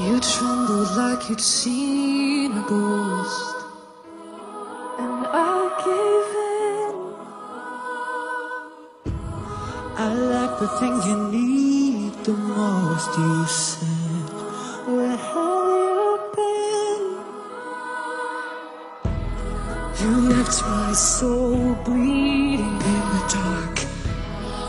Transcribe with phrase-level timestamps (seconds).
[0.00, 3.56] You trembled like you'd seen a ghost.
[4.98, 6.30] And I gave
[6.72, 6.94] in.
[9.98, 13.10] I like the things you need the most.
[13.18, 14.28] You said,
[14.88, 17.04] Where have you been?
[20.00, 23.76] You left my soul bleeding in the dark.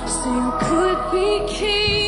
[0.09, 2.00] So you could be king.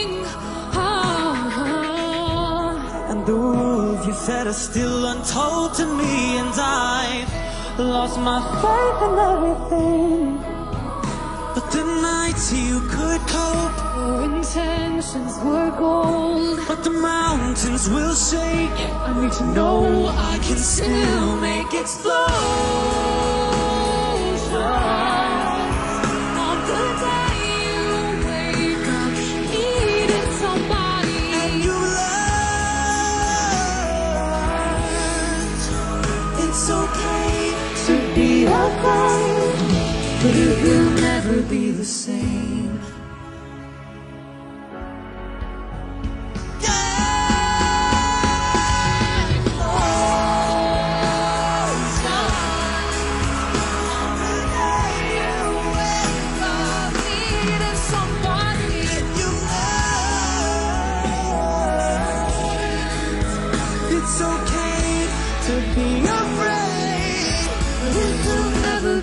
[3.25, 9.15] The rules you said are still untold to me, and I've lost my faith in
[9.31, 10.37] everything.
[11.55, 16.59] But the nights you could cope, your intentions were gold.
[16.67, 18.79] but the mountains will shake.
[19.07, 22.72] I need to know I can still make it On
[36.55, 37.51] it's okay
[37.87, 39.55] to be afraid,
[40.21, 42.79] but it will never be the same.
[63.95, 65.07] It's okay
[65.47, 66.42] to be afraid,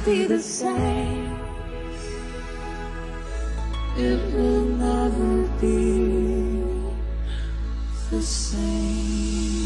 [0.04, 1.38] be the same.
[3.96, 6.62] It will never be
[8.10, 9.60] the same.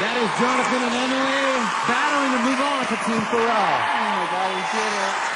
[0.00, 1.56] That is Jonathan and Emily
[1.88, 3.76] battling to move on to Team Pharrell.
[3.96, 5.35] Oh my God,